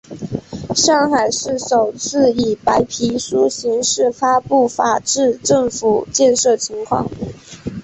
[0.73, 7.07] 上海市首次以白皮书形式发布法治政府建设情况。